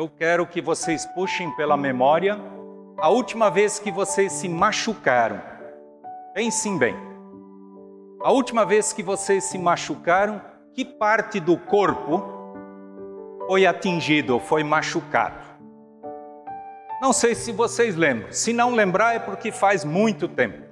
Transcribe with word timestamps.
eu 0.00 0.08
quero 0.08 0.46
que 0.46 0.62
vocês 0.62 1.04
puxem 1.04 1.54
pela 1.56 1.76
memória 1.76 2.38
a 2.96 3.10
última 3.10 3.50
vez 3.50 3.78
que 3.78 3.92
vocês 3.92 4.32
se 4.32 4.48
machucaram. 4.48 5.42
Pensem 6.32 6.78
bem. 6.78 6.96
A 8.22 8.32
última 8.32 8.64
vez 8.64 8.94
que 8.94 9.02
vocês 9.02 9.44
se 9.44 9.58
machucaram, 9.58 10.40
que 10.72 10.86
parte 10.86 11.38
do 11.38 11.54
corpo 11.54 12.24
foi 13.46 13.66
atingido, 13.66 14.40
foi 14.40 14.64
machucado? 14.64 15.44
Não 17.02 17.12
sei 17.12 17.34
se 17.34 17.52
vocês 17.52 17.94
lembram. 17.94 18.32
Se 18.32 18.54
não 18.54 18.70
lembrar, 18.70 19.16
é 19.16 19.18
porque 19.18 19.52
faz 19.52 19.84
muito 19.84 20.26
tempo. 20.26 20.62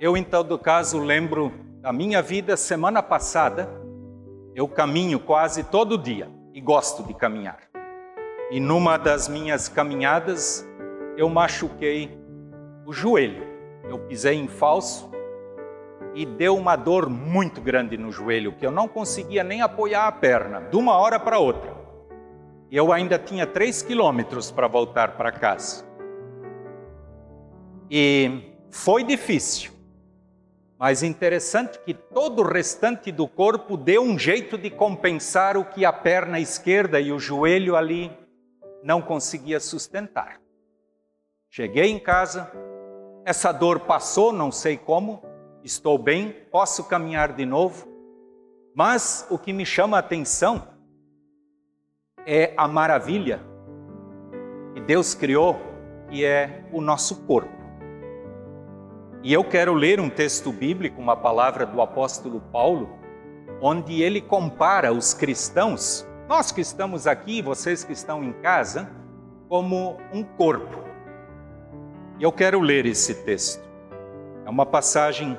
Eu, 0.00 0.16
em 0.16 0.24
todo 0.24 0.58
caso, 0.58 0.98
lembro 0.98 1.52
da 1.82 1.92
minha 1.92 2.22
vida 2.22 2.56
semana 2.56 3.02
passada. 3.02 3.68
Eu 4.54 4.66
caminho 4.66 5.20
quase 5.20 5.62
todo 5.62 5.98
dia 5.98 6.30
e 6.54 6.60
gosto 6.62 7.02
de 7.02 7.12
caminhar. 7.12 7.73
E 8.50 8.60
numa 8.60 8.96
das 8.96 9.28
minhas 9.28 9.68
caminhadas, 9.68 10.66
eu 11.16 11.28
machuquei 11.28 12.16
o 12.86 12.92
joelho. 12.92 13.46
Eu 13.88 13.98
pisei 13.98 14.36
em 14.36 14.48
falso 14.48 15.10
e 16.14 16.24
deu 16.24 16.56
uma 16.56 16.76
dor 16.76 17.08
muito 17.08 17.60
grande 17.60 17.96
no 17.96 18.12
joelho, 18.12 18.52
que 18.52 18.64
eu 18.64 18.70
não 18.70 18.86
conseguia 18.86 19.42
nem 19.42 19.62
apoiar 19.62 20.06
a 20.06 20.12
perna, 20.12 20.60
de 20.60 20.76
uma 20.76 20.96
hora 20.96 21.18
para 21.18 21.38
outra. 21.38 21.74
E 22.70 22.76
eu 22.76 22.92
ainda 22.92 23.18
tinha 23.18 23.46
três 23.46 23.82
quilômetros 23.82 24.50
para 24.50 24.68
voltar 24.68 25.16
para 25.16 25.32
casa. 25.32 25.84
E 27.90 28.52
foi 28.70 29.04
difícil, 29.04 29.72
mas 30.78 31.02
interessante 31.02 31.78
que 31.78 31.92
todo 31.94 32.42
o 32.42 32.46
restante 32.46 33.10
do 33.10 33.26
corpo 33.26 33.76
deu 33.76 34.02
um 34.02 34.18
jeito 34.18 34.56
de 34.56 34.70
compensar 34.70 35.56
o 35.56 35.64
que 35.64 35.84
a 35.84 35.92
perna 35.92 36.40
esquerda 36.40 37.00
e 37.00 37.12
o 37.12 37.18
joelho 37.18 37.76
ali 37.76 38.10
não 38.84 39.00
conseguia 39.00 39.58
sustentar. 39.58 40.38
Cheguei 41.48 41.90
em 41.90 41.98
casa, 41.98 42.52
essa 43.24 43.50
dor 43.50 43.80
passou, 43.80 44.30
não 44.30 44.52
sei 44.52 44.76
como, 44.76 45.22
estou 45.64 45.96
bem, 45.96 46.30
posso 46.52 46.84
caminhar 46.84 47.32
de 47.32 47.46
novo, 47.46 47.88
mas 48.74 49.26
o 49.30 49.38
que 49.38 49.54
me 49.54 49.64
chama 49.64 49.96
a 49.96 50.00
atenção 50.00 50.68
é 52.26 52.52
a 52.58 52.68
maravilha 52.68 53.40
que 54.74 54.80
Deus 54.80 55.14
criou, 55.14 55.56
que 56.10 56.22
é 56.22 56.64
o 56.70 56.82
nosso 56.82 57.24
corpo. 57.24 57.54
E 59.22 59.32
eu 59.32 59.42
quero 59.42 59.72
ler 59.72 59.98
um 59.98 60.10
texto 60.10 60.52
bíblico, 60.52 61.00
uma 61.00 61.16
palavra 61.16 61.64
do 61.64 61.80
apóstolo 61.80 62.42
Paulo, 62.52 62.98
onde 63.62 64.02
ele 64.02 64.20
compara 64.20 64.92
os 64.92 65.14
cristãos, 65.14 66.06
nós 66.28 66.50
que 66.50 66.60
estamos 66.60 67.06
aqui, 67.06 67.42
vocês 67.42 67.84
que 67.84 67.92
estão 67.92 68.24
em 68.24 68.32
casa, 68.32 68.90
como 69.48 69.98
um 70.12 70.22
corpo. 70.24 70.82
E 72.18 72.22
eu 72.22 72.32
quero 72.32 72.60
ler 72.60 72.86
esse 72.86 73.14
texto. 73.24 73.62
É 74.46 74.50
uma 74.50 74.64
passagem 74.64 75.38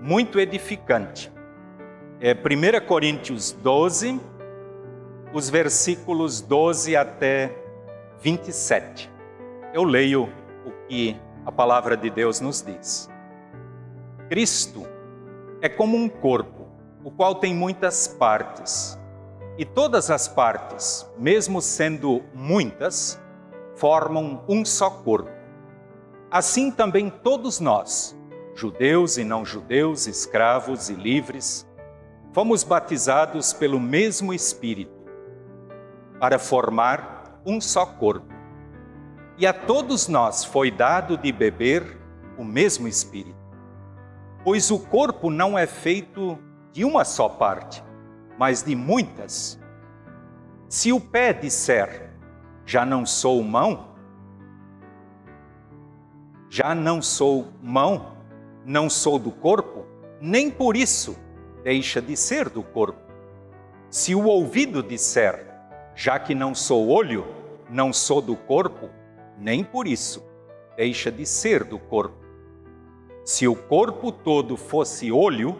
muito 0.00 0.38
edificante. 0.38 1.32
É 2.20 2.34
1 2.34 2.86
Coríntios 2.86 3.50
12, 3.50 4.20
os 5.32 5.50
versículos 5.50 6.40
12 6.40 6.94
até 6.94 7.52
27. 8.20 9.10
Eu 9.74 9.82
leio 9.82 10.28
o 10.64 10.70
que 10.86 11.16
a 11.44 11.50
palavra 11.50 11.96
de 11.96 12.10
Deus 12.10 12.40
nos 12.40 12.62
diz. 12.62 13.10
Cristo 14.28 14.86
é 15.60 15.68
como 15.68 15.96
um 15.96 16.08
corpo, 16.08 16.68
o 17.02 17.10
qual 17.10 17.34
tem 17.34 17.52
muitas 17.52 18.06
partes. 18.06 18.98
E 19.58 19.64
todas 19.66 20.10
as 20.10 20.26
partes, 20.26 21.06
mesmo 21.18 21.60
sendo 21.60 22.22
muitas, 22.32 23.20
formam 23.76 24.42
um 24.48 24.64
só 24.64 24.88
corpo. 24.88 25.30
Assim 26.30 26.70
também 26.70 27.10
todos 27.10 27.60
nós, 27.60 28.18
judeus 28.54 29.18
e 29.18 29.24
não 29.24 29.44
judeus, 29.44 30.06
escravos 30.06 30.88
e 30.88 30.94
livres, 30.94 31.68
fomos 32.32 32.64
batizados 32.64 33.52
pelo 33.52 33.78
mesmo 33.78 34.32
Espírito 34.32 35.02
para 36.18 36.38
formar 36.38 37.42
um 37.44 37.60
só 37.60 37.84
corpo. 37.84 38.32
E 39.36 39.46
a 39.46 39.52
todos 39.52 40.08
nós 40.08 40.44
foi 40.44 40.70
dado 40.70 41.18
de 41.18 41.30
beber 41.30 42.00
o 42.38 42.44
mesmo 42.44 42.88
Espírito. 42.88 43.36
Pois 44.44 44.70
o 44.70 44.78
corpo 44.78 45.28
não 45.28 45.58
é 45.58 45.66
feito 45.66 46.38
de 46.72 46.84
uma 46.84 47.04
só 47.04 47.28
parte, 47.28 47.84
mas 48.38 48.62
de 48.62 48.74
muitas. 48.74 49.58
Se 50.68 50.92
o 50.92 51.00
pé 51.00 51.32
disser, 51.32 52.10
já 52.64 52.84
não 52.84 53.04
sou 53.04 53.42
mão, 53.42 53.88
já 56.48 56.74
não 56.74 57.00
sou 57.02 57.48
mão, 57.62 58.16
não 58.64 58.88
sou 58.88 59.18
do 59.18 59.30
corpo, 59.30 59.84
nem 60.20 60.50
por 60.50 60.76
isso 60.76 61.16
deixa 61.62 62.00
de 62.00 62.16
ser 62.16 62.48
do 62.48 62.62
corpo. 62.62 63.00
Se 63.90 64.14
o 64.14 64.24
ouvido 64.24 64.82
disser, 64.82 65.46
já 65.94 66.18
que 66.18 66.34
não 66.34 66.54
sou 66.54 66.88
olho, 66.88 67.26
não 67.68 67.92
sou 67.92 68.20
do 68.20 68.36
corpo, 68.36 68.88
nem 69.38 69.62
por 69.62 69.86
isso 69.86 70.22
deixa 70.76 71.10
de 71.10 71.26
ser 71.26 71.64
do 71.64 71.78
corpo. 71.78 72.16
Se 73.24 73.46
o 73.46 73.54
corpo 73.54 74.10
todo 74.10 74.56
fosse 74.56 75.12
olho, 75.12 75.56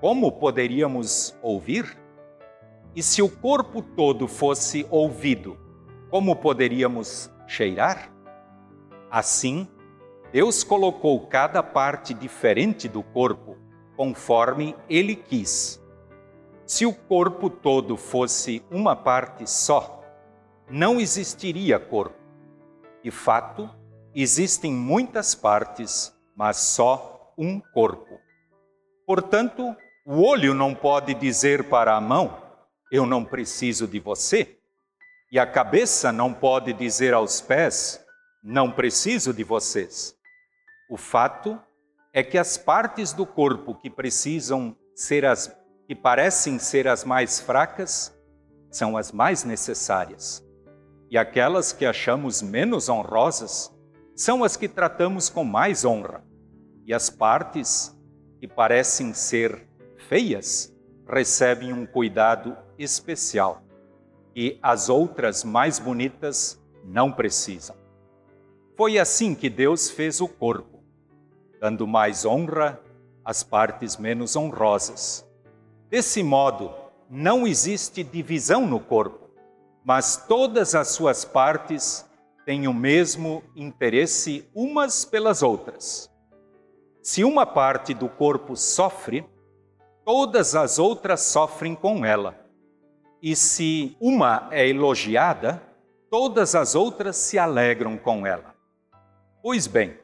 como 0.00 0.32
poderíamos 0.32 1.36
ouvir? 1.42 1.98
E 2.94 3.02
se 3.02 3.22
o 3.22 3.28
corpo 3.28 3.82
todo 3.82 4.26
fosse 4.26 4.86
ouvido, 4.90 5.58
como 6.10 6.36
poderíamos 6.36 7.30
cheirar? 7.46 8.12
Assim, 9.10 9.68
Deus 10.32 10.64
colocou 10.64 11.26
cada 11.26 11.62
parte 11.62 12.12
diferente 12.12 12.88
do 12.88 13.02
corpo 13.02 13.56
conforme 13.96 14.76
Ele 14.88 15.16
quis. 15.16 15.82
Se 16.66 16.84
o 16.84 16.92
corpo 16.92 17.48
todo 17.48 17.96
fosse 17.96 18.62
uma 18.70 18.94
parte 18.94 19.48
só, 19.48 20.02
não 20.70 21.00
existiria 21.00 21.78
corpo. 21.78 22.18
De 23.02 23.10
fato, 23.10 23.70
existem 24.14 24.72
muitas 24.72 25.34
partes 25.34 26.16
mas 26.38 26.58
só 26.58 27.34
um 27.36 27.58
corpo. 27.58 28.20
Portanto, 29.04 29.74
o 30.10 30.22
olho 30.22 30.54
não 30.54 30.74
pode 30.74 31.12
dizer 31.12 31.64
para 31.64 31.94
a 31.94 32.00
mão: 32.00 32.42
Eu 32.90 33.04
não 33.04 33.22
preciso 33.22 33.86
de 33.86 34.00
você. 34.00 34.56
E 35.30 35.38
a 35.38 35.46
cabeça 35.46 36.10
não 36.10 36.32
pode 36.32 36.72
dizer 36.72 37.12
aos 37.12 37.42
pés: 37.42 38.02
Não 38.42 38.72
preciso 38.72 39.34
de 39.34 39.44
vocês. 39.44 40.16
O 40.90 40.96
fato 40.96 41.60
é 42.10 42.22
que 42.22 42.38
as 42.38 42.56
partes 42.56 43.12
do 43.12 43.26
corpo 43.26 43.74
que 43.74 43.90
precisam 43.90 44.74
ser 44.94 45.26
as 45.26 45.54
que 45.86 45.94
parecem 45.94 46.58
ser 46.58 46.88
as 46.88 47.04
mais 47.04 47.38
fracas 47.38 48.10
são 48.70 48.96
as 48.96 49.12
mais 49.12 49.44
necessárias. 49.44 50.42
E 51.10 51.18
aquelas 51.18 51.70
que 51.70 51.84
achamos 51.84 52.40
menos 52.40 52.88
honrosas 52.88 53.70
são 54.16 54.42
as 54.42 54.56
que 54.56 54.68
tratamos 54.68 55.28
com 55.28 55.44
mais 55.44 55.84
honra 55.84 56.24
e 56.86 56.94
as 56.94 57.10
partes 57.10 57.94
que 58.40 58.48
parecem 58.48 59.12
ser 59.12 59.67
feias 60.08 60.74
recebem 61.06 61.70
um 61.70 61.84
cuidado 61.84 62.56
especial 62.78 63.62
e 64.34 64.58
as 64.62 64.88
outras 64.88 65.44
mais 65.44 65.78
bonitas 65.78 66.58
não 66.82 67.12
precisam. 67.12 67.76
Foi 68.74 68.98
assim 68.98 69.34
que 69.34 69.50
Deus 69.50 69.90
fez 69.90 70.20
o 70.22 70.26
corpo, 70.26 70.82
dando 71.60 71.86
mais 71.86 72.24
honra 72.24 72.80
às 73.22 73.42
partes 73.42 73.98
menos 73.98 74.34
honrosas. 74.34 75.28
Desse 75.90 76.22
modo, 76.22 76.74
não 77.10 77.46
existe 77.46 78.02
divisão 78.02 78.66
no 78.66 78.80
corpo, 78.80 79.28
mas 79.84 80.24
todas 80.26 80.74
as 80.74 80.88
suas 80.88 81.24
partes 81.24 82.08
têm 82.46 82.66
o 82.66 82.72
mesmo 82.72 83.42
interesse 83.54 84.48
umas 84.54 85.04
pelas 85.04 85.42
outras. 85.42 86.10
Se 87.02 87.24
uma 87.24 87.44
parte 87.44 87.92
do 87.92 88.08
corpo 88.08 88.56
sofre, 88.56 89.26
todas 90.08 90.54
as 90.54 90.78
outras 90.78 91.20
sofrem 91.20 91.74
com 91.74 92.02
ela. 92.02 92.34
E 93.20 93.36
se 93.36 93.94
uma 94.00 94.48
é 94.50 94.66
elogiada, 94.66 95.62
todas 96.10 96.54
as 96.54 96.74
outras 96.74 97.14
se 97.14 97.38
alegram 97.38 97.98
com 97.98 98.26
ela. 98.26 98.54
Pois 99.42 99.66
bem, 99.66 99.98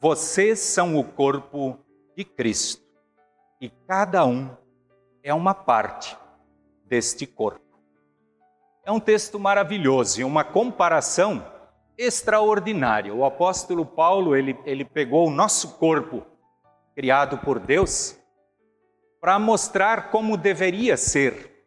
vocês 0.00 0.58
são 0.58 0.98
o 0.98 1.04
corpo 1.04 1.78
de 2.16 2.24
Cristo 2.24 2.82
e 3.60 3.70
cada 3.86 4.26
um 4.26 4.50
é 5.22 5.32
uma 5.32 5.54
parte 5.54 6.18
deste 6.84 7.24
corpo. 7.24 7.78
É 8.84 8.90
um 8.90 8.98
texto 8.98 9.38
maravilhoso 9.38 10.20
e 10.20 10.24
uma 10.24 10.42
comparação 10.42 11.46
extraordinária. 11.96 13.14
O 13.14 13.24
apóstolo 13.24 13.86
Paulo, 13.86 14.34
ele, 14.34 14.58
ele 14.64 14.84
pegou 14.84 15.28
o 15.28 15.30
nosso 15.30 15.74
corpo 15.78 16.26
criado 16.92 17.38
por 17.38 17.60
Deus, 17.60 18.18
para 19.24 19.38
mostrar 19.38 20.10
como 20.10 20.36
deveria 20.36 20.98
ser 20.98 21.66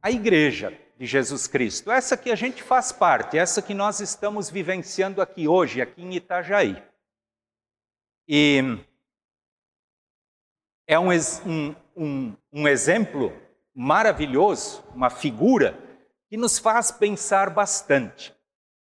a 0.00 0.10
igreja 0.10 0.72
de 0.96 1.04
Jesus 1.04 1.46
Cristo, 1.46 1.90
essa 1.90 2.16
que 2.16 2.30
a 2.30 2.34
gente 2.34 2.62
faz 2.62 2.90
parte, 2.90 3.36
essa 3.36 3.60
que 3.60 3.74
nós 3.74 4.00
estamos 4.00 4.48
vivenciando 4.48 5.20
aqui 5.20 5.46
hoje, 5.46 5.82
aqui 5.82 6.02
em 6.02 6.14
Itajaí. 6.14 6.82
E 8.26 8.78
é 10.86 10.98
um, 10.98 11.10
um, 11.94 12.34
um, 12.50 12.66
exemplo 12.66 13.30
maravilhoso, 13.74 14.82
uma 14.94 15.10
figura 15.10 15.78
que 16.30 16.38
nos 16.38 16.58
faz 16.58 16.90
pensar 16.90 17.50
bastante. 17.50 18.34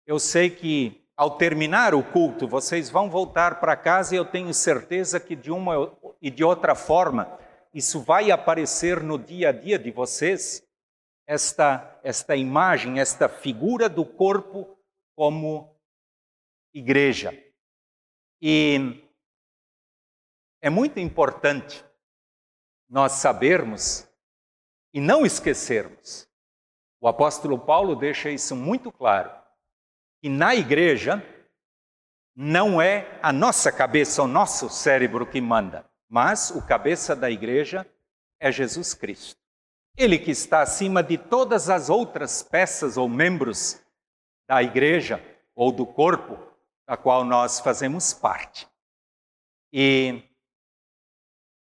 Eu 0.07 0.19
sei 0.19 0.51
que 0.51 1.03
ao 1.17 1.39
terminar 1.39 1.95
o 1.95 2.03
culto, 2.03 2.47
vocês 2.47 2.91
vão 2.91 3.09
voltar 3.09 3.61
para 3.61 3.75
casa 3.75 4.15
e 4.15 4.19
eu 4.19 4.27
tenho 4.27 4.53
certeza 4.53 5.19
que 5.19 5.35
de 5.35 5.51
uma 5.51 5.91
e 6.21 6.31
de 6.31 6.45
outra 6.45 6.75
forma 6.75 7.48
isso 7.73 8.01
vai 8.01 8.31
aparecer 8.31 9.03
no 9.03 9.19
dia 9.19 9.51
a 9.51 9.53
dia 9.53 9.79
de 9.79 9.91
vocês 9.91 10.67
esta, 11.27 12.01
esta 12.03 12.35
imagem, 12.35 13.01
esta 13.01 13.29
figura 13.29 13.89
do 13.89 14.05
corpo 14.05 14.79
como 15.15 15.77
igreja. 16.73 17.33
E 18.41 19.05
é 20.61 20.71
muito 20.71 20.99
importante 20.99 21.85
nós 22.89 23.13
sabermos 23.13 24.09
e 24.93 25.01
não 25.01 25.27
esquecermos. 25.27 26.29
O 27.01 27.07
apóstolo 27.07 27.59
Paulo 27.59 27.95
deixa 27.95 28.31
isso 28.31 28.57
muito 28.57 28.91
claro, 28.91 29.31
que 30.21 30.29
na 30.29 30.55
igreja 30.55 31.23
não 32.35 32.81
é 32.81 33.19
a 33.23 33.33
nossa 33.33 33.71
cabeça, 33.71 34.23
o 34.23 34.27
nosso 34.27 34.69
cérebro 34.71 35.27
que 35.27 35.41
manda, 35.41 35.89
mas 36.09 36.51
o 36.51 36.67
cabeça 36.67 37.15
da 37.15 37.31
igreja 37.31 37.87
é 38.41 38.51
Jesus 38.51 38.95
Cristo. 38.95 39.39
Ele 39.97 40.19
que 40.19 40.31
está 40.31 40.63
acima 40.63 41.03
de 41.03 41.19
todas 41.19 41.69
as 41.69 41.91
outras 41.91 42.43
peças 42.43 42.97
ou 42.97 43.09
membros 43.09 43.85
da 44.49 44.63
igreja 44.63 45.21
ou 45.55 45.71
do 45.71 45.85
corpo 45.85 46.39
da 46.87 46.97
qual 46.97 47.25
nós 47.25 47.61
fazemos 47.61 48.15
parte. 48.15 48.67
E, 49.73 50.23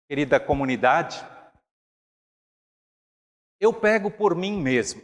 querida 0.08 0.40
comunidade, 0.40 1.18
eu 3.60 3.74
pego 3.74 4.10
por 4.10 4.34
mim 4.34 4.62
mesmo. 4.62 5.02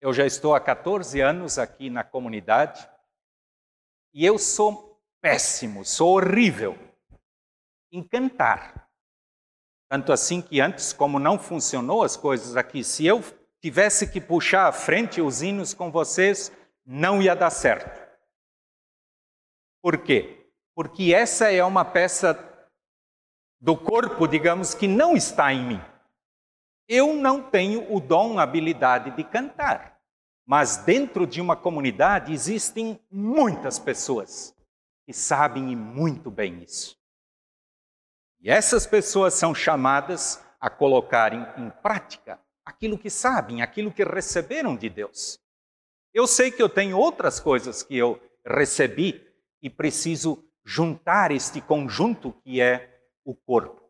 Eu 0.00 0.14
já 0.14 0.24
estou 0.24 0.54
há 0.54 0.60
14 0.60 1.20
anos 1.20 1.58
aqui 1.58 1.90
na 1.90 2.02
comunidade 2.02 2.88
e 4.14 4.24
eu 4.24 4.38
sou 4.38 4.98
péssimo, 5.20 5.84
sou 5.84 6.16
horrível 6.16 6.89
em 7.90 8.02
cantar. 8.02 8.88
Tanto 9.88 10.12
assim 10.12 10.40
que 10.40 10.60
antes, 10.60 10.92
como 10.92 11.18
não 11.18 11.38
funcionou 11.38 12.02
as 12.02 12.16
coisas 12.16 12.56
aqui, 12.56 12.84
se 12.84 13.06
eu 13.06 13.22
tivesse 13.60 14.10
que 14.10 14.20
puxar 14.20 14.68
à 14.68 14.72
frente 14.72 15.20
os 15.20 15.42
hinos 15.42 15.74
com 15.74 15.90
vocês, 15.90 16.52
não 16.86 17.20
ia 17.20 17.34
dar 17.34 17.50
certo. 17.50 18.08
Por 19.82 19.98
quê? 19.98 20.46
Porque 20.74 21.12
essa 21.12 21.50
é 21.50 21.64
uma 21.64 21.84
peça 21.84 22.38
do 23.60 23.76
corpo, 23.76 24.26
digamos, 24.26 24.74
que 24.74 24.86
não 24.86 25.16
está 25.16 25.52
em 25.52 25.64
mim. 25.64 25.80
Eu 26.88 27.14
não 27.14 27.42
tenho 27.42 27.92
o 27.92 28.00
dom, 28.00 28.38
a 28.38 28.42
habilidade 28.42 29.10
de 29.12 29.24
cantar. 29.24 30.00
Mas 30.46 30.78
dentro 30.78 31.26
de 31.26 31.40
uma 31.40 31.56
comunidade 31.56 32.32
existem 32.32 33.00
muitas 33.10 33.78
pessoas 33.78 34.54
que 35.06 35.12
sabem 35.12 35.76
muito 35.76 36.30
bem 36.30 36.62
isso. 36.62 36.99
E 38.42 38.48
essas 38.48 38.86
pessoas 38.86 39.34
são 39.34 39.54
chamadas 39.54 40.42
a 40.58 40.70
colocarem 40.70 41.46
em 41.58 41.68
prática 41.82 42.40
aquilo 42.64 42.96
que 42.96 43.10
sabem, 43.10 43.60
aquilo 43.60 43.92
que 43.92 44.02
receberam 44.02 44.74
de 44.74 44.88
Deus. 44.88 45.38
Eu 46.12 46.26
sei 46.26 46.50
que 46.50 46.62
eu 46.62 46.68
tenho 46.68 46.96
outras 46.96 47.38
coisas 47.38 47.82
que 47.82 47.96
eu 47.96 48.20
recebi 48.44 49.22
e 49.62 49.68
preciso 49.68 50.42
juntar 50.64 51.30
este 51.30 51.60
conjunto 51.60 52.32
que 52.42 52.62
é 52.62 52.98
o 53.24 53.34
corpo. 53.34 53.80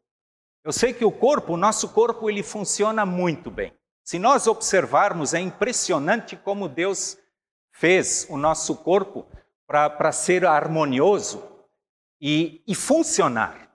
Eu 0.65 0.73
sei 0.73 0.93
que 0.93 1.05
o 1.05 1.13
corpo, 1.13 1.55
o 1.55 1.57
nosso 1.57 1.91
corpo, 1.91 2.29
ele 2.29 2.43
funciona 2.43 3.07
muito 3.07 3.51
bem. 3.51 3.73
Se 4.03 4.19
nós 4.19 4.49
observarmos, 4.49 5.33
é 5.33 5.39
impressionante 5.39 6.37
como 6.37 6.69
Deus 6.69 7.17
fez 7.73 8.27
o 8.29 8.37
nosso 8.37 8.77
corpo 8.77 9.27
para 9.67 10.11
ser 10.11 10.45
harmonioso 10.45 11.43
e, 12.21 12.63
e 12.67 12.75
funcionar 12.75 13.70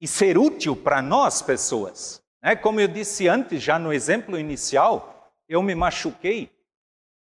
e 0.00 0.06
ser 0.06 0.36
útil 0.36 0.76
para 0.76 1.00
nós, 1.00 1.42
pessoas. 1.42 2.22
É, 2.42 2.54
como 2.54 2.80
eu 2.80 2.88
disse 2.88 3.28
antes, 3.28 3.62
já 3.62 3.78
no 3.78 3.92
exemplo 3.92 4.38
inicial, 4.38 5.32
eu 5.48 5.62
me 5.62 5.74
machuquei 5.74 6.50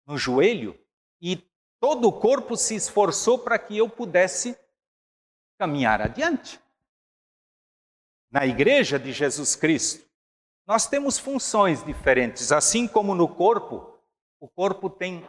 no 0.06 0.18
joelho 0.18 0.78
e 1.22 1.38
todo 1.80 2.08
o 2.08 2.14
corpo 2.14 2.56
se 2.56 2.76
esforçou 2.76 3.40
para 3.40 3.58
que 3.58 3.78
eu 3.78 3.90
pudesse 3.90 4.58
caminhar 5.58 6.02
adiante. 6.02 6.60
Na 8.32 8.46
igreja 8.46 9.00
de 9.00 9.12
Jesus 9.12 9.56
Cristo, 9.56 10.06
nós 10.68 10.88
temos 10.88 11.18
funções 11.18 11.84
diferentes, 11.84 12.52
assim 12.52 12.88
como 12.88 13.16
no 13.16 13.28
corpo, 13.28 13.98
o 14.40 14.48
corpo 14.48 14.90
tem 14.90 15.26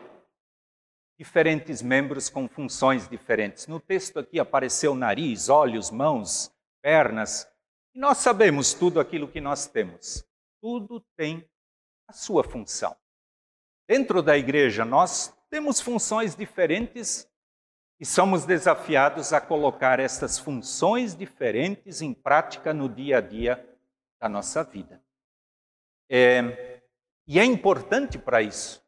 diferentes 1.18 1.80
membros 1.80 2.28
com 2.28 2.48
funções 2.48 3.08
diferentes. 3.08 3.66
No 3.66 3.80
texto 3.80 4.18
aqui 4.18 4.38
apareceu 4.38 4.94
nariz, 4.94 5.48
olhos, 5.48 5.90
mãos, 5.90 6.50
pernas. 6.82 7.48
E 7.94 7.98
nós 7.98 8.18
sabemos 8.18 8.74
tudo 8.74 9.00
aquilo 9.00 9.28
que 9.28 9.40
nós 9.40 9.66
temos. 9.66 10.24
Tudo 10.60 11.04
tem 11.16 11.48
a 12.08 12.12
sua 12.12 12.44
função. 12.44 12.96
Dentro 13.88 14.22
da 14.22 14.36
igreja, 14.36 14.84
nós 14.84 15.34
temos 15.48 15.80
funções 15.80 16.34
diferentes 16.34 17.28
e 17.98 18.04
somos 18.04 18.44
desafiados 18.44 19.32
a 19.32 19.40
colocar 19.40 20.00
essas 20.00 20.38
funções 20.38 21.14
diferentes 21.14 22.02
em 22.02 22.12
prática 22.12 22.74
no 22.74 22.88
dia 22.88 23.18
a 23.18 23.20
dia 23.20 23.66
da 24.20 24.28
nossa 24.28 24.62
vida. 24.62 25.02
É, 26.10 26.82
e 27.26 27.38
é 27.38 27.44
importante 27.44 28.18
para 28.18 28.42
isso 28.42 28.84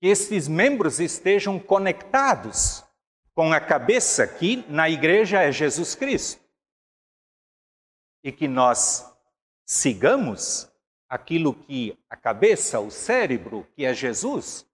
que 0.00 0.08
esses 0.08 0.48
membros 0.48 0.98
estejam 0.98 1.60
conectados 1.60 2.84
com 3.34 3.52
a 3.52 3.60
cabeça 3.60 4.26
que 4.26 4.64
na 4.68 4.90
igreja 4.90 5.40
é 5.40 5.52
Jesus 5.52 5.94
Cristo 5.94 6.41
e 8.22 8.30
que 8.30 8.46
nós 8.46 9.10
sigamos 9.64 10.70
aquilo 11.08 11.54
que 11.54 11.98
a 12.08 12.16
cabeça, 12.16 12.80
o 12.80 12.90
cérebro, 12.90 13.66
que 13.74 13.84
é 13.84 13.92
Jesus, 13.92 14.66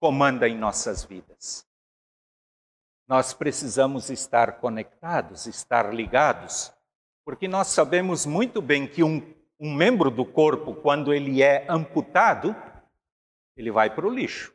comanda 0.00 0.48
em 0.48 0.56
nossas 0.56 1.04
vidas. 1.04 1.66
Nós 3.06 3.32
precisamos 3.32 4.10
estar 4.10 4.58
conectados, 4.58 5.46
estar 5.46 5.94
ligados, 5.94 6.72
porque 7.24 7.46
nós 7.46 7.68
sabemos 7.68 8.26
muito 8.26 8.60
bem 8.60 8.86
que 8.86 9.02
um, 9.02 9.22
um 9.60 9.72
membro 9.72 10.10
do 10.10 10.24
corpo, 10.24 10.74
quando 10.74 11.14
ele 11.14 11.42
é 11.42 11.66
amputado, 11.68 12.56
ele 13.56 13.70
vai 13.70 13.94
para 13.94 14.06
o 14.06 14.10
lixo. 14.10 14.52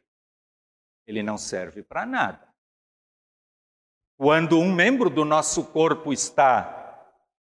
Ele 1.06 1.24
não 1.24 1.38
serve 1.38 1.84
para 1.84 2.06
nada. 2.06 2.48
Quando 4.18 4.60
um 4.60 4.74
membro 4.74 5.10
do 5.10 5.24
nosso 5.24 5.64
corpo 5.68 6.12
está 6.12 6.77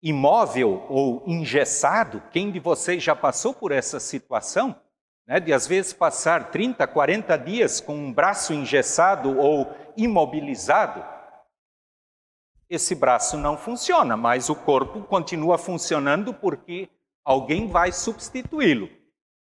imóvel 0.05 0.85
ou 0.87 1.23
engessado, 1.25 2.21
quem 2.31 2.51
de 2.51 2.59
vocês 2.59 3.01
já 3.01 3.15
passou 3.15 3.55
por 3.55 3.71
essa 3.71 3.99
situação? 3.99 4.79
Né, 5.27 5.39
de 5.39 5.51
às 5.51 5.65
vezes 5.65 5.93
passar 5.93 6.51
30, 6.51 6.85
40 6.85 7.35
dias 7.39 7.81
com 7.81 7.95
um 7.95 8.13
braço 8.13 8.53
engessado 8.53 9.35
ou 9.39 9.75
imobilizado, 9.97 11.03
esse 12.69 12.93
braço 12.93 13.35
não 13.35 13.57
funciona, 13.57 14.15
mas 14.15 14.47
o 14.47 14.55
corpo 14.55 15.01
continua 15.01 15.57
funcionando 15.57 16.31
porque 16.31 16.87
alguém 17.23 17.67
vai 17.67 17.91
substituí-lo. 17.91 18.87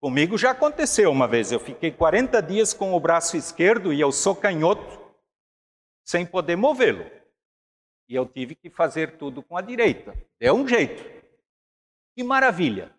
Comigo 0.00 0.38
já 0.38 0.52
aconteceu 0.52 1.10
uma 1.10 1.28
vez, 1.28 1.52
eu 1.52 1.60
fiquei 1.60 1.90
40 1.90 2.40
dias 2.40 2.72
com 2.72 2.94
o 2.94 3.00
braço 3.00 3.36
esquerdo 3.36 3.92
e 3.92 4.00
eu 4.00 4.10
sou 4.10 4.34
canhoto, 4.34 4.98
sem 6.06 6.24
poder 6.24 6.56
movê-lo. 6.56 7.17
E 8.08 8.14
eu 8.14 8.24
tive 8.24 8.54
que 8.54 8.70
fazer 8.70 9.18
tudo 9.18 9.42
com 9.42 9.56
a 9.56 9.60
direita. 9.60 10.16
É 10.40 10.52
um 10.52 10.66
jeito. 10.66 11.04
Que 12.14 12.24
maravilha! 12.24 12.94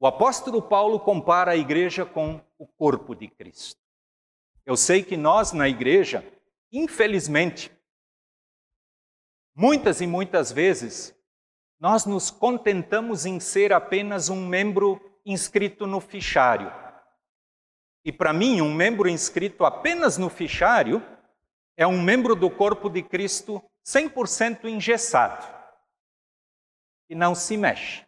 O 0.00 0.06
apóstolo 0.06 0.62
Paulo 0.62 0.98
compara 0.98 1.52
a 1.52 1.56
igreja 1.56 2.06
com 2.06 2.40
o 2.56 2.66
corpo 2.66 3.14
de 3.14 3.28
Cristo. 3.28 3.80
Eu 4.64 4.76
sei 4.76 5.02
que 5.02 5.16
nós 5.16 5.52
na 5.52 5.68
igreja, 5.68 6.24
infelizmente, 6.72 7.70
muitas 9.54 10.00
e 10.00 10.06
muitas 10.06 10.52
vezes, 10.52 11.14
nós 11.80 12.06
nos 12.06 12.30
contentamos 12.30 13.26
em 13.26 13.40
ser 13.40 13.72
apenas 13.72 14.28
um 14.28 14.46
membro 14.46 15.00
inscrito 15.26 15.86
no 15.86 16.00
fichário. 16.00 16.72
E 18.04 18.12
para 18.12 18.32
mim, 18.32 18.60
um 18.60 18.72
membro 18.72 19.08
inscrito 19.08 19.64
apenas 19.64 20.16
no 20.16 20.30
fichário 20.30 21.02
é 21.76 21.86
um 21.86 22.00
membro 22.00 22.34
do 22.34 22.50
corpo 22.50 22.88
de 22.88 23.02
Cristo 23.02 23.62
100% 23.88 24.66
engessado, 24.66 25.46
que 27.06 27.14
não 27.14 27.34
se 27.34 27.56
mexe, 27.56 28.06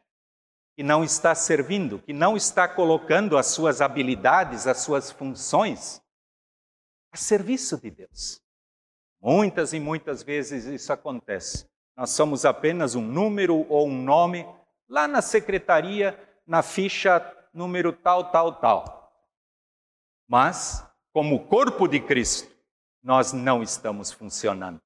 que 0.76 0.82
não 0.82 1.02
está 1.02 1.34
servindo, 1.34 2.00
que 2.00 2.12
não 2.12 2.36
está 2.36 2.68
colocando 2.68 3.38
as 3.38 3.46
suas 3.46 3.80
habilidades, 3.80 4.66
as 4.66 4.76
suas 4.80 5.10
funções 5.10 6.02
a 7.10 7.16
serviço 7.16 7.80
de 7.80 7.90
Deus. 7.90 8.42
Muitas 9.22 9.72
e 9.72 9.80
muitas 9.80 10.22
vezes 10.22 10.66
isso 10.66 10.92
acontece. 10.92 11.66
Nós 11.96 12.10
somos 12.10 12.44
apenas 12.44 12.94
um 12.94 13.02
número 13.02 13.66
ou 13.70 13.88
um 13.88 14.02
nome 14.02 14.46
lá 14.86 15.08
na 15.08 15.22
secretaria, 15.22 16.14
na 16.46 16.62
ficha 16.62 17.24
número 17.54 17.90
tal, 17.90 18.30
tal, 18.30 18.56
tal. 18.56 19.10
Mas, 20.28 20.86
como 21.10 21.46
corpo 21.46 21.88
de 21.88 22.00
Cristo, 22.00 22.54
nós 23.02 23.32
não 23.32 23.62
estamos 23.62 24.12
funcionando. 24.12 24.80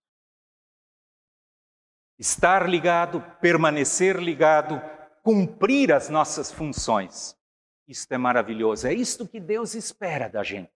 Estar 2.18 2.68
ligado, 2.68 3.20
permanecer 3.40 4.16
ligado, 4.16 4.80
cumprir 5.22 5.92
as 5.92 6.08
nossas 6.08 6.52
funções. 6.52 7.36
Isto 7.88 8.12
é 8.12 8.18
maravilhoso. 8.18 8.86
É 8.86 8.92
isto 8.92 9.26
que 9.26 9.40
Deus 9.40 9.74
espera 9.74 10.28
da 10.28 10.42
gente. 10.42 10.72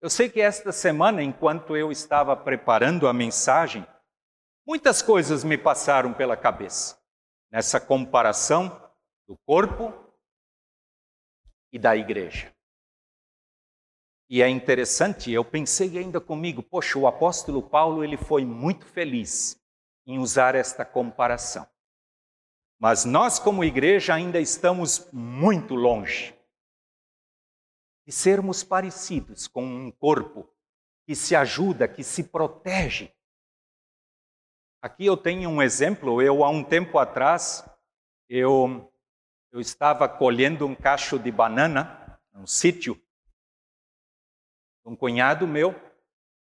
Eu 0.00 0.08
sei 0.08 0.30
que 0.30 0.40
esta 0.40 0.72
semana, 0.72 1.22
enquanto 1.22 1.76
eu 1.76 1.92
estava 1.92 2.34
preparando 2.34 3.06
a 3.06 3.12
mensagem, 3.12 3.86
muitas 4.66 5.02
coisas 5.02 5.44
me 5.44 5.58
passaram 5.58 6.14
pela 6.14 6.36
cabeça 6.36 6.98
nessa 7.50 7.78
comparação 7.78 8.68
do 9.28 9.36
corpo 9.44 9.92
e 11.72 11.78
da 11.78 11.94
igreja. 11.96 12.50
E 14.28 14.42
é 14.42 14.48
interessante, 14.48 15.30
eu 15.30 15.44
pensei 15.44 15.98
ainda 15.98 16.20
comigo, 16.20 16.62
poxa, 16.62 16.98
o 16.98 17.06
apóstolo 17.06 17.60
Paulo 17.60 18.04
ele 18.04 18.16
foi 18.16 18.44
muito 18.44 18.86
feliz 18.86 19.59
em 20.10 20.18
usar 20.18 20.56
esta 20.56 20.84
comparação. 20.84 21.64
Mas 22.80 23.04
nós 23.04 23.38
como 23.38 23.62
igreja 23.62 24.12
ainda 24.12 24.40
estamos 24.40 25.08
muito 25.12 25.76
longe 25.76 26.36
e 28.06 28.10
sermos 28.10 28.64
parecidos 28.64 29.46
com 29.46 29.64
um 29.64 29.88
corpo 29.88 30.52
que 31.06 31.14
se 31.14 31.36
ajuda, 31.36 31.86
que 31.86 32.02
se 32.02 32.24
protege. 32.24 33.12
Aqui 34.82 35.06
eu 35.06 35.16
tenho 35.16 35.48
um 35.48 35.62
exemplo. 35.62 36.20
Eu, 36.20 36.42
há 36.42 36.48
um 36.48 36.64
tempo 36.64 36.98
atrás, 36.98 37.64
eu, 38.28 38.92
eu 39.52 39.60
estava 39.60 40.08
colhendo 40.08 40.66
um 40.66 40.74
cacho 40.74 41.20
de 41.20 41.30
banana, 41.30 42.18
num 42.32 42.48
sítio, 42.48 43.00
um 44.84 44.96
cunhado 44.96 45.46
meu, 45.46 45.72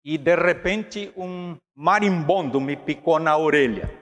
e 0.05 0.17
de 0.17 0.35
repente 0.35 1.13
um 1.17 1.57
marimbondo 1.75 2.61
me 2.61 2.77
picou 2.77 3.19
na 3.19 3.37
orelha. 3.37 3.99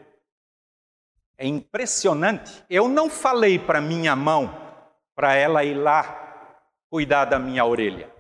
É 1.36 1.46
impressionante. 1.46 2.64
Eu 2.68 2.88
não 2.88 3.08
falei 3.08 3.58
para 3.58 3.80
minha 3.80 4.16
mão, 4.16 4.50
para 5.14 5.34
ela 5.34 5.64
ir 5.64 5.74
lá 5.74 6.24
cuidar 6.90 7.26
da 7.26 7.38
minha 7.38 7.64
orelha. 7.64 8.12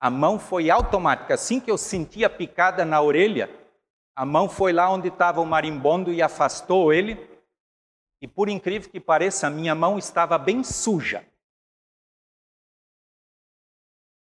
A 0.00 0.10
mão 0.10 0.38
foi 0.38 0.70
automática. 0.70 1.34
Assim 1.34 1.58
que 1.58 1.70
eu 1.70 1.78
senti 1.78 2.24
a 2.24 2.30
picada 2.30 2.84
na 2.84 3.00
orelha, 3.00 3.50
a 4.14 4.24
mão 4.24 4.48
foi 4.48 4.72
lá 4.72 4.90
onde 4.90 5.08
estava 5.08 5.40
o 5.40 5.46
marimbondo 5.46 6.12
e 6.12 6.22
afastou 6.22 6.92
ele. 6.92 7.18
E 8.20 8.28
por 8.28 8.48
incrível 8.48 8.90
que 8.90 9.00
pareça, 9.00 9.46
a 9.46 9.50
minha 9.50 9.74
mão 9.74 9.98
estava 9.98 10.38
bem 10.38 10.62
suja. 10.62 11.26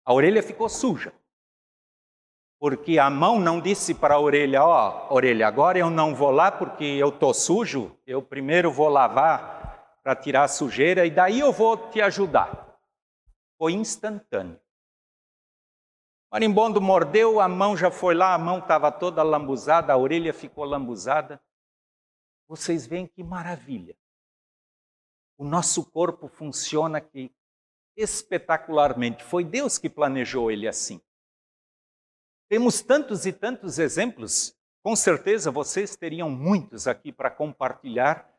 A 0.05 0.13
orelha 0.13 0.43
ficou 0.43 0.69
suja. 0.69 1.13
Porque 2.63 2.97
a 2.97 3.09
mão 3.09 3.41
não 3.41 3.59
disse 3.59 3.93
para 3.93 4.13
a 4.13 4.19
orelha: 4.19 4.63
Ó, 4.63 5.09
oh, 5.09 5.15
orelha, 5.15 5.45
agora 5.45 5.77
eu 5.77 5.89
não 5.89 6.15
vou 6.15 6.31
lá 6.31 6.49
porque 6.49 6.85
eu 6.85 7.09
estou 7.09 7.33
sujo, 7.33 7.97
eu 8.07 8.21
primeiro 8.21 8.71
vou 8.71 8.87
lavar 8.87 9.97
para 10.01 10.15
tirar 10.15 10.43
a 10.43 10.47
sujeira 10.47 11.05
e 11.05 11.11
daí 11.11 11.41
eu 11.41 11.51
vou 11.51 11.75
te 11.89 11.99
ajudar 11.99 12.63
foi 13.63 13.71
instantâneo. 13.71 14.59
O 16.29 16.33
marimbondo 16.33 16.81
mordeu, 16.81 17.39
a 17.39 17.47
mão 17.47 17.77
já 17.77 17.89
foi 17.89 18.13
lá, 18.13 18.33
a 18.33 18.37
mão 18.37 18.59
estava 18.59 18.91
toda 18.91 19.23
lambuzada, 19.23 19.93
a 19.93 19.97
orelha 19.97 20.33
ficou 20.33 20.65
lambuzada. 20.65 21.41
Vocês 22.45 22.85
veem 22.85 23.07
que 23.07 23.23
maravilha. 23.23 23.95
O 25.37 25.45
nosso 25.45 25.89
corpo 25.91 26.27
funciona 26.27 26.97
aqui 26.97 27.33
espetacularmente. 27.95 29.23
Foi 29.23 29.45
Deus 29.45 29.77
que 29.77 29.89
planejou 29.89 30.51
ele 30.51 30.67
assim. 30.67 31.01
Temos 32.49 32.81
tantos 32.81 33.25
e 33.25 33.33
tantos 33.33 33.79
exemplos, 33.79 34.55
com 34.83 34.95
certeza 34.95 35.49
vocês 35.49 35.95
teriam 35.95 36.29
muitos 36.29 36.87
aqui 36.87 37.11
para 37.11 37.31
compartilhar 37.31 38.29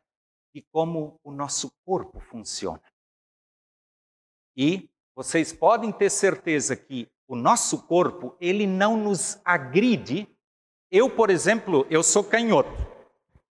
de 0.54 0.62
como 0.70 1.18
o 1.24 1.32
nosso 1.32 1.72
corpo 1.84 2.20
funciona. 2.20 2.82
E 4.56 4.88
vocês 5.16 5.52
podem 5.52 5.90
ter 5.90 6.10
certeza 6.10 6.76
que 6.76 7.10
o 7.26 7.34
nosso 7.34 7.86
corpo, 7.86 8.36
ele 8.40 8.66
não 8.66 8.96
nos 8.96 9.40
agride. 9.44 10.28
Eu, 10.90 11.08
por 11.08 11.30
exemplo, 11.30 11.86
eu 11.90 12.02
sou 12.02 12.22
canhoto. 12.22 12.70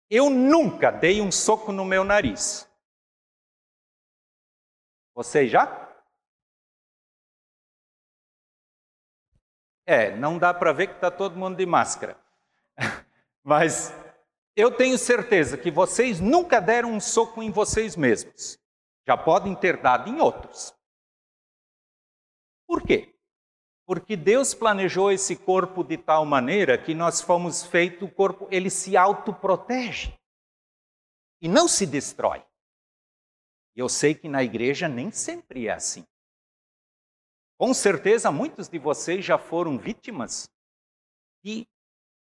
Eu 0.09 0.29
nunca 0.29 0.91
dei 0.91 1.19
um 1.19 1.31
soco 1.31 1.71
no 1.71 1.83
meu 1.83 2.03
nariz. 2.03 2.69
Vocês 5.15 5.51
já? 5.51 5.82
É, 9.85 10.15
não 10.15 10.37
dá 10.37 10.53
para 10.53 10.71
ver 10.71 10.87
que 10.87 10.95
está 10.95 11.11
todo 11.11 11.37
mundo 11.37 11.57
de 11.57 11.65
máscara. 11.65 12.17
Mas 13.43 13.93
eu 14.55 14.71
tenho 14.71 14.97
certeza 14.97 15.57
que 15.57 15.71
vocês 15.71 16.19
nunca 16.19 16.61
deram 16.61 16.91
um 16.91 16.99
soco 16.99 17.41
em 17.41 17.51
vocês 17.51 17.95
mesmos. 17.95 18.59
Já 19.05 19.17
podem 19.17 19.55
ter 19.55 19.77
dado 19.77 20.09
em 20.09 20.21
outros. 20.21 20.73
Por 22.65 22.81
quê? 22.81 23.13
Porque 23.85 24.15
Deus 24.15 24.53
planejou 24.53 25.11
esse 25.11 25.35
corpo 25.35 25.83
de 25.83 25.97
tal 25.97 26.25
maneira 26.25 26.77
que 26.77 26.93
nós 26.93 27.19
fomos 27.19 27.63
feito 27.63 28.05
o 28.05 28.11
corpo, 28.11 28.47
ele 28.49 28.69
se 28.69 28.95
autoprotege 28.95 30.17
e 31.41 31.49
não 31.49 31.67
se 31.67 31.85
destrói. 31.85 32.41
Eu 33.75 33.89
sei 33.89 34.15
que 34.15 34.29
na 34.29 34.43
igreja 34.43 34.87
nem 34.87 35.11
sempre 35.11 35.67
é 35.67 35.73
assim. 35.73 36.05
Com 37.57 37.73
certeza, 37.73 38.31
muitos 38.31 38.67
de 38.67 38.79
vocês 38.79 39.23
já 39.23 39.37
foram 39.37 39.77
vítimas 39.77 40.49
de 41.43 41.67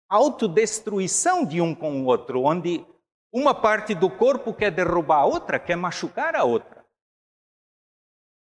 autodestruição 0.09 1.45
de 1.45 1.61
um 1.61 1.73
com 1.73 2.01
o 2.01 2.05
outro, 2.05 2.43
onde 2.43 2.85
uma 3.31 3.59
parte 3.59 3.95
do 3.95 4.15
corpo 4.15 4.53
quer 4.53 4.71
derrubar 4.71 5.21
a 5.21 5.25
outra, 5.25 5.59
quer 5.59 5.75
machucar 5.75 6.35
a 6.35 6.43
outra. 6.43 6.85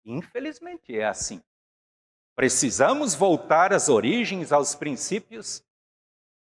Infelizmente 0.04 0.98
é 0.98 1.06
assim. 1.06 1.42
Precisamos 2.36 3.14
voltar 3.14 3.72
às 3.72 3.88
origens, 3.88 4.52
aos 4.52 4.74
princípios 4.74 5.64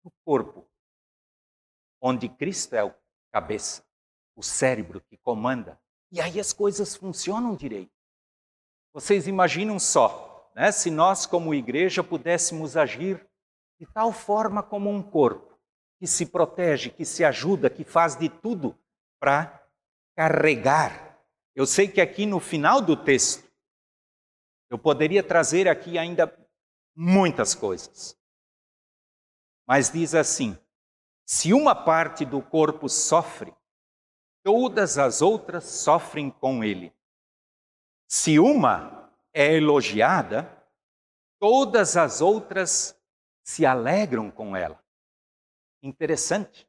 do 0.02 0.10
corpo, 0.24 0.68
onde 2.02 2.28
Cristo 2.28 2.74
é 2.74 2.84
o 2.84 2.94
cabeça, 3.32 3.82
o 4.36 4.42
cérebro 4.42 5.00
que 5.00 5.16
comanda. 5.16 5.80
E 6.10 6.20
aí 6.20 6.38
as 6.38 6.52
coisas 6.52 6.94
funcionam 6.94 7.56
direito. 7.56 7.93
Vocês 8.94 9.26
imaginam 9.26 9.80
só, 9.80 10.48
né, 10.54 10.70
se 10.70 10.88
nós, 10.88 11.26
como 11.26 11.52
igreja, 11.52 12.04
pudéssemos 12.04 12.76
agir 12.76 13.28
de 13.80 13.86
tal 13.86 14.12
forma 14.12 14.62
como 14.62 14.88
um 14.88 15.02
corpo, 15.02 15.58
que 15.98 16.06
se 16.06 16.26
protege, 16.26 16.90
que 16.90 17.04
se 17.04 17.24
ajuda, 17.24 17.68
que 17.68 17.82
faz 17.82 18.14
de 18.14 18.28
tudo 18.28 18.78
para 19.18 19.66
carregar. 20.16 21.18
Eu 21.56 21.66
sei 21.66 21.88
que 21.88 22.00
aqui 22.00 22.24
no 22.24 22.38
final 22.38 22.80
do 22.80 22.96
texto, 22.96 23.42
eu 24.70 24.78
poderia 24.78 25.24
trazer 25.24 25.66
aqui 25.66 25.98
ainda 25.98 26.32
muitas 26.94 27.52
coisas. 27.52 28.16
Mas 29.66 29.90
diz 29.90 30.14
assim: 30.14 30.56
se 31.26 31.52
uma 31.52 31.74
parte 31.74 32.24
do 32.24 32.40
corpo 32.40 32.88
sofre, 32.88 33.52
todas 34.44 34.98
as 34.98 35.20
outras 35.20 35.64
sofrem 35.64 36.30
com 36.30 36.62
ele. 36.62 36.93
Se 38.06 38.38
uma 38.38 39.10
é 39.32 39.54
elogiada, 39.54 40.50
todas 41.38 41.96
as 41.96 42.20
outras 42.20 42.98
se 43.42 43.66
alegram 43.66 44.30
com 44.30 44.56
ela. 44.56 44.82
Interessante. 45.82 46.68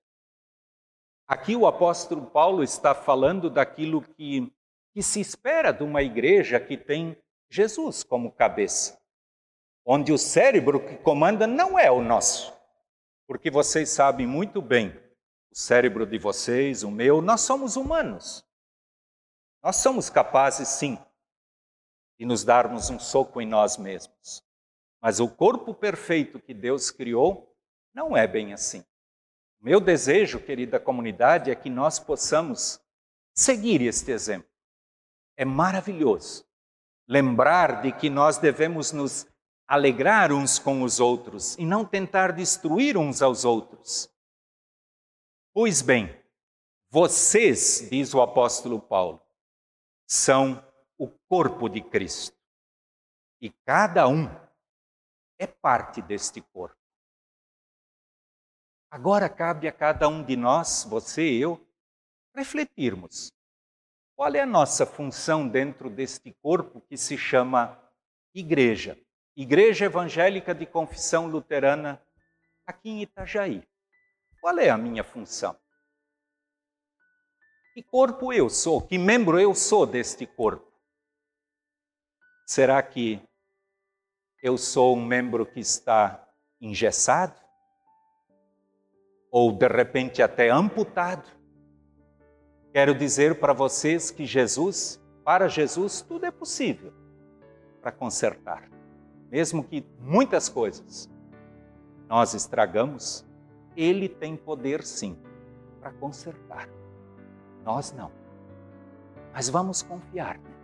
Aqui 1.28 1.56
o 1.56 1.66
apóstolo 1.66 2.26
Paulo 2.30 2.64
está 2.64 2.94
falando 2.94 3.50
daquilo 3.50 4.02
que, 4.02 4.52
que 4.94 5.02
se 5.02 5.20
espera 5.20 5.72
de 5.72 5.84
uma 5.84 6.04
igreja 6.04 6.60
que 6.60 6.78
tem 6.78 7.18
Jesus 7.50 8.04
como 8.04 8.32
cabeça, 8.32 9.02
onde 9.86 10.12
o 10.12 10.18
cérebro 10.18 10.80
que 10.80 10.98
comanda 10.98 11.48
não 11.48 11.80
é 11.80 11.90
o 11.90 12.02
nosso, 12.02 12.54
porque 13.28 13.50
vocês 13.50 13.90
sabem 13.90 14.28
muito 14.28 14.62
bem, 14.62 14.90
o 15.52 15.58
cérebro 15.58 16.06
de 16.06 16.18
vocês, 16.18 16.84
o 16.84 16.92
meu, 16.92 17.22
nós 17.22 17.42
somos 17.42 17.76
humanos. 17.76 18.46
Nós 19.64 19.78
somos 19.78 20.10
capazes, 20.10 20.68
sim, 20.68 21.00
de 22.18 22.26
nos 22.26 22.44
darmos 22.44 22.90
um 22.90 23.00
soco 23.00 23.42
em 23.42 23.48
nós 23.48 23.78
mesmos. 23.78 24.44
Mas 25.02 25.20
o 25.20 25.28
corpo 25.28 25.74
perfeito 25.74 26.40
que 26.40 26.54
Deus 26.54 26.90
criou 26.92 27.56
não 27.94 28.16
é 28.16 28.28
bem 28.28 28.54
assim. 28.54 28.84
Meu 29.62 29.80
desejo, 29.80 30.40
querida 30.40 30.80
comunidade, 30.80 31.50
é 31.50 31.56
que 31.56 31.70
nós 31.70 32.00
possamos 32.00 32.80
seguir 33.34 33.82
este 33.82 34.12
exemplo. 34.12 34.50
É 35.38 35.44
maravilhoso 35.44 36.46
lembrar 37.08 37.82
de 37.82 37.92
que 37.92 38.10
nós 38.10 38.38
devemos 38.38 38.92
nos 38.92 39.28
alegrar 39.68 40.32
uns 40.32 40.60
com 40.60 40.84
os 40.84 41.00
outros 41.00 41.58
e 41.58 41.66
não 41.66 41.86
tentar 41.86 42.32
destruir 42.32 42.98
uns 42.98 43.22
aos 43.22 43.46
outros. 43.46 44.10
Pois 45.54 45.82
bem, 45.82 46.16
vocês, 46.90 47.88
diz 47.90 48.14
o 48.14 48.22
apóstolo 48.22 48.80
Paulo, 48.80 49.22
são 50.08 50.64
o 50.98 51.08
corpo 51.28 51.70
de 51.70 51.82
Cristo. 51.82 52.38
E 53.42 53.50
cada 53.66 54.08
um 54.08 54.30
é 55.38 55.46
parte 55.46 56.02
deste 56.02 56.42
corpo. 56.42 56.78
Agora 58.90 59.28
cabe 59.28 59.68
a 59.68 59.74
cada 59.74 60.08
um 60.08 60.24
de 60.24 60.38
nós, 60.38 60.86
você 60.90 61.24
e 61.24 61.42
eu, 61.42 61.66
refletirmos. 62.34 63.32
Qual 64.16 64.34
é 64.34 64.40
a 64.40 64.46
nossa 64.46 64.86
função 64.86 65.48
dentro 65.48 65.90
deste 65.90 66.32
corpo 66.42 66.80
que 66.82 66.96
se 66.96 67.18
chama 67.18 67.78
igreja? 68.34 68.98
Igreja 69.36 69.86
Evangélica 69.86 70.56
de 70.56 70.66
Confissão 70.66 71.28
Luterana 71.28 72.02
aqui 72.66 72.90
em 72.90 73.02
Itajaí. 73.02 73.68
Qual 74.40 74.58
é 74.58 74.70
a 74.70 74.78
minha 74.78 75.04
função? 75.04 75.58
Que 77.74 77.84
corpo 77.84 78.32
eu 78.32 78.50
sou? 78.50 78.82
Que 78.82 78.98
membro 78.98 79.38
eu 79.38 79.54
sou 79.54 79.86
deste 79.86 80.26
corpo? 80.26 80.75
Será 82.46 82.82
que 82.84 83.20
eu 84.42 84.56
sou 84.56 84.96
um 84.96 85.04
membro 85.04 85.48
que 85.48 85.60
está 85.60 86.24
engessado? 86.62 87.34
Ou 89.32 89.52
de 89.52 89.68
repente 89.68 90.22
até 90.22 90.52
amputado? 90.52 91.28
Quero 92.72 92.94
dizer 92.94 93.40
para 93.40 93.52
vocês 93.52 94.12
que 94.12 94.26
Jesus, 94.26 95.02
para 95.24 95.48
Jesus, 95.48 96.02
tudo 96.02 96.28
é 96.28 96.32
possível 96.32 96.94
para 97.82 97.92
consertar. 97.92 98.70
Mesmo 99.32 99.64
que 99.64 99.84
muitas 100.00 100.48
coisas 100.48 101.10
nós 102.08 102.36
estragamos, 102.36 103.26
Ele 103.76 104.08
tem 104.08 104.38
poder 104.38 104.84
sim 104.84 105.18
para 105.80 105.92
consertar. 105.94 106.70
Nós 107.64 107.92
não. 107.92 108.12
Mas 109.34 109.50
vamos 109.50 109.82
confiar. 109.82 110.38
Né? 110.38 110.55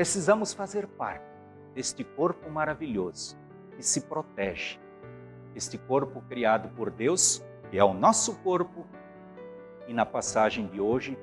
Precisamos 0.00 0.54
fazer 0.54 0.86
parte 0.86 1.26
deste 1.74 2.02
corpo 2.02 2.50
maravilhoso 2.50 3.36
que 3.76 3.82
se 3.82 4.00
protege. 4.00 4.80
Este 5.54 5.76
corpo 5.76 6.22
criado 6.22 6.70
por 6.70 6.90
Deus, 6.90 7.44
que 7.70 7.76
é 7.76 7.84
o 7.84 7.92
nosso 7.92 8.36
corpo, 8.36 8.86
e 9.86 9.92
na 9.92 10.06
passagem 10.06 10.68
de 10.68 10.80
hoje, 10.80 11.18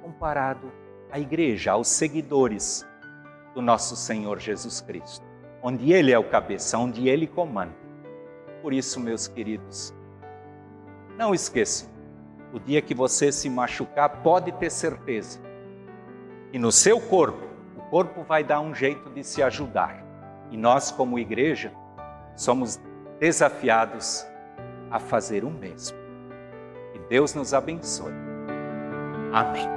comparado 0.00 0.72
à 1.12 1.18
igreja, 1.20 1.72
aos 1.72 1.88
seguidores 1.88 2.88
do 3.54 3.60
nosso 3.60 3.94
Senhor 3.94 4.40
Jesus 4.40 4.80
Cristo, 4.80 5.26
onde 5.62 5.92
Ele 5.92 6.10
é 6.10 6.18
o 6.18 6.30
cabeça, 6.30 6.78
onde 6.78 7.06
Ele 7.06 7.26
comanda. 7.26 7.76
Por 8.62 8.72
isso, 8.72 8.98
meus 9.00 9.28
queridos, 9.28 9.92
não 11.18 11.34
esqueçam, 11.34 11.90
o 12.54 12.58
dia 12.58 12.80
que 12.80 12.94
você 12.94 13.30
se 13.30 13.50
machucar, 13.50 14.22
pode 14.22 14.50
ter 14.52 14.70
certeza 14.70 15.38
que 16.50 16.58
no 16.58 16.72
seu 16.72 16.98
corpo, 16.98 17.52
corpo 17.90 18.22
vai 18.22 18.42
dar 18.42 18.60
um 18.60 18.74
jeito 18.74 19.10
de 19.10 19.22
se 19.24 19.42
ajudar. 19.42 20.02
E 20.50 20.56
nós, 20.56 20.90
como 20.90 21.18
igreja, 21.18 21.72
somos 22.36 22.80
desafiados 23.18 24.26
a 24.90 24.98
fazer 24.98 25.44
o 25.44 25.50
mesmo. 25.50 25.96
Que 26.92 26.98
Deus 27.08 27.34
nos 27.34 27.52
abençoe. 27.54 28.12
Amém. 29.32 29.68